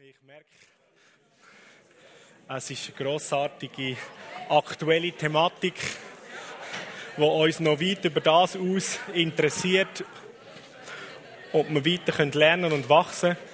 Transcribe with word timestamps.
Ich 0.00 0.22
merke, 0.22 0.44
es 2.50 2.70
ist 2.70 2.86
eine 2.86 3.04
grossartige 3.04 3.96
aktuelle 4.48 5.10
Thematik, 5.10 5.74
die 7.16 7.20
uns 7.20 7.58
noch 7.58 7.80
weit 7.80 8.04
über 8.04 8.20
das 8.20 8.54
aus 8.54 9.00
interessiert, 9.12 10.04
ob 11.52 11.68
wir 11.68 11.84
weiter 11.84 12.24
lernen 12.26 12.70
und 12.70 12.88
wachsen 12.88 13.34
können. 13.34 13.47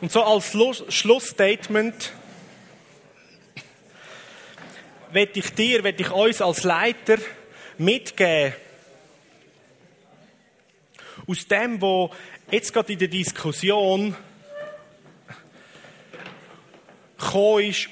Und 0.00 0.12
so 0.12 0.22
als 0.22 0.56
Schlussstatement 0.88 2.12
werde 5.12 5.38
ich 5.38 5.50
dir, 5.54 5.84
werde 5.84 6.02
ich 6.02 6.10
uns 6.10 6.42
als 6.42 6.64
Leiter 6.64 7.18
mitgeben, 7.78 8.54
aus 11.26 11.46
dem, 11.46 11.80
wo 11.80 12.10
jetzt 12.50 12.72
gerade 12.72 12.92
in 12.92 12.98
der 12.98 13.08
Diskussion 13.08 14.16
gekommen 17.16 17.64
ist 17.64 17.88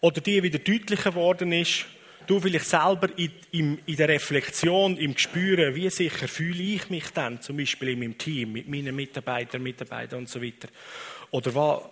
oder 0.00 0.20
dir 0.20 0.42
wieder 0.42 0.58
deutlicher 0.58 1.10
geworden 1.10 1.52
ist, 1.52 1.86
du 2.26 2.40
vielleicht 2.40 2.66
selber 2.66 3.08
in, 3.16 3.78
in, 3.86 3.96
der 3.96 4.08
Reflexion, 4.08 4.96
im 4.96 5.14
Gespüren, 5.14 5.74
wie 5.74 5.90
sicher 5.90 6.28
fühle 6.28 6.62
ich 6.62 6.90
mich 6.90 7.10
dann, 7.10 7.40
zum 7.40 7.56
Beispiel 7.56 7.90
in 7.90 7.98
meinem 8.00 8.18
Team, 8.18 8.52
mit 8.52 8.68
meinen 8.68 8.94
Mitarbeitern, 8.94 9.62
Mitarbeitern 9.62 10.20
und 10.20 10.28
so 10.28 10.42
weiter. 10.42 10.68
Oder 11.30 11.54
was, 11.54 11.82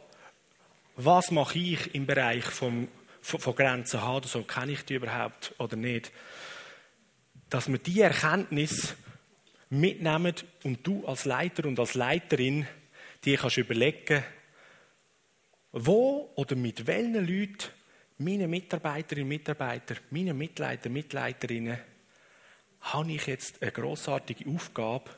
was 0.96 1.30
mache 1.30 1.58
ich 1.58 1.94
im 1.94 2.06
Bereich 2.06 2.44
vom, 2.44 2.88
von, 3.20 3.40
von 3.40 3.54
Grenzen 3.54 4.02
haben, 4.02 4.26
so 4.26 4.42
kenne 4.42 4.72
ich 4.72 4.84
die 4.84 4.94
überhaupt 4.94 5.54
oder 5.58 5.76
nicht? 5.76 6.12
Dass 7.50 7.68
wir 7.68 7.78
diese 7.78 8.04
Erkenntnis 8.04 8.94
mitnehmen 9.70 10.34
und 10.62 10.86
du 10.86 11.06
als 11.06 11.24
Leiter 11.24 11.66
und 11.66 11.78
als 11.78 11.94
Leiterin 11.94 12.66
dir 13.24 13.38
kannst 13.38 13.56
überlegen, 13.56 14.22
wo 15.72 16.30
oder 16.36 16.54
mit 16.54 16.86
welchen 16.86 17.14
Leuten 17.14 17.70
meine 18.18 18.46
Mitarbeiterinnen 18.46 19.24
und 19.24 19.28
Mitarbeiter, 19.28 19.96
meine 20.10 20.34
Mitleiter, 20.34 20.88
Mitleiterinnen, 20.88 21.78
habe 22.80 23.12
ich 23.12 23.26
jetzt 23.26 23.62
eine 23.62 23.72
großartige 23.72 24.48
Aufgabe, 24.48 25.10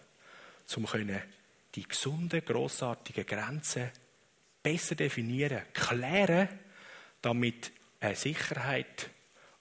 um 0.77 0.87
die 1.75 1.89
gesunden, 1.89 2.45
großartigen 2.45 3.27
Grenzen 3.27 3.91
besser 4.63 4.95
definieren, 4.95 5.63
klären, 5.73 6.49
damit 7.21 7.73
eine 8.01 8.15
Sicherheit 8.15 9.11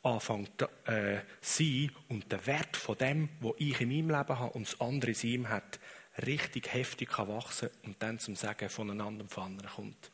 anfängt 0.03 0.61
äh, 0.85 1.21
sein 1.41 1.91
und 2.09 2.31
der 2.31 2.45
Wert 2.45 2.77
von 2.77 2.97
dem, 2.97 3.29
was 3.39 3.53
ich 3.57 3.81
in 3.81 3.89
meinem 3.89 4.09
Leben 4.09 4.37
habe 4.37 4.53
und 4.53 4.67
das 4.67 4.79
andere 4.79 5.11
in 5.11 5.29
ihm 5.29 5.49
hat, 5.49 5.79
richtig 6.25 6.73
heftig 6.73 7.09
kann 7.09 7.27
wachsen 7.27 7.69
und 7.83 8.01
dann 8.01 8.19
zum 8.19 8.35
Sagen 8.35 8.69
voneinander 8.69 9.25
von 9.27 9.43
anderen 9.45 9.71
kommt. 9.71 10.11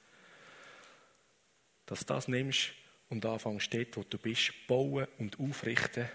Dass 1.85 2.05
das 2.05 2.27
nimmst 2.27 2.71
und 3.11 3.25
anfängst 3.25 3.73
dort, 3.73 3.97
wo 3.97 4.03
du 4.03 4.17
bist, 4.17 4.53
bauen 4.67 5.05
und 5.19 5.39
aufrichten, 5.39 6.07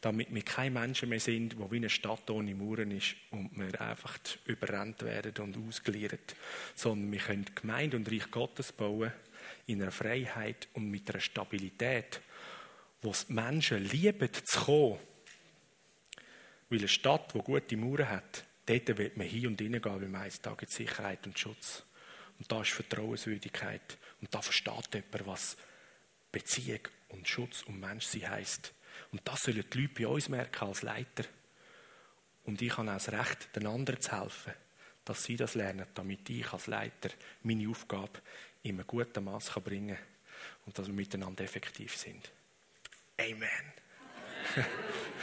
damit 0.00 0.32
wir 0.32 0.42
keine 0.42 0.70
Menschen 0.70 1.08
mehr 1.08 1.20
sind, 1.20 1.54
die 1.54 1.70
wie 1.70 1.76
eine 1.76 1.90
Stadt 1.90 2.30
ohne 2.30 2.54
Mauern 2.54 2.92
ist 2.92 3.16
und 3.30 3.50
wir 3.54 3.80
einfach 3.80 4.18
überrannt 4.46 5.02
werden 5.02 5.44
und 5.44 5.68
ausgeliefert, 5.68 6.36
sondern 6.74 7.10
wir 7.10 7.18
können 7.18 7.46
Gemeinde 7.54 7.96
und 7.96 8.10
Reich 8.10 8.30
Gottes 8.30 8.72
bauen 8.72 9.12
in 9.66 9.82
einer 9.82 9.90
Freiheit 9.90 10.68
und 10.74 10.88
mit 10.90 11.10
einer 11.10 11.20
Stabilität, 11.20 12.20
wo 13.02 13.10
es 13.10 13.28
Menschen 13.28 13.84
lieben 13.84 14.32
zu 14.32 14.60
kommen. 14.60 14.98
Weil 16.68 16.78
eine 16.78 16.88
Stadt, 16.88 17.34
die 17.34 17.38
gute 17.40 17.76
Mauern 17.76 18.08
hat, 18.08 18.44
dort 18.66 18.98
wird 18.98 19.16
man 19.16 19.26
hin 19.26 19.48
und 19.48 19.60
hinein 19.60 19.82
gehen, 19.82 19.92
weil 20.00 20.08
man 20.08 20.22
eines 20.22 20.40
Tages 20.40 20.74
Sicherheit 20.74 21.26
und 21.26 21.38
Schutz. 21.38 21.82
Und 22.38 22.50
da 22.50 22.60
ist 22.62 22.70
Vertrauenswürdigkeit. 22.70 23.98
Und 24.20 24.32
da 24.32 24.40
versteht 24.40 24.94
jemand, 24.94 25.26
was 25.26 25.56
Beziehung 26.36 26.80
und 27.08 27.26
Schutz 27.26 27.62
und 27.62 27.80
Menschsein 27.80 28.28
heisst. 28.28 28.74
Und 29.10 29.22
das 29.24 29.44
sollen 29.44 29.64
die 29.70 29.80
Leute 29.80 29.94
bei 29.94 30.06
uns 30.06 30.28
merken 30.28 30.68
als 30.68 30.82
Leiter. 30.82 31.24
Und 32.44 32.60
ich 32.60 32.76
habe 32.76 32.90
auch 32.90 32.94
das 32.94 33.10
Recht, 33.10 33.56
den 33.56 33.66
anderen 33.66 34.02
zu 34.02 34.12
helfen, 34.12 34.52
dass 35.06 35.24
sie 35.24 35.36
das 35.36 35.54
lernen, 35.54 35.86
damit 35.94 36.28
ich 36.28 36.52
als 36.52 36.66
Leiter 36.66 37.08
meine 37.42 37.66
Aufgabe 37.70 38.20
in 38.62 38.76
einem 38.76 38.86
guten 38.86 39.24
Maß 39.24 39.50
bringen 39.64 39.96
kann 39.96 40.04
und 40.66 40.78
dass 40.78 40.88
wir 40.88 40.94
miteinander 40.94 41.42
effektiv 41.42 41.96
sind. 41.96 42.30
Amen. 43.18 43.72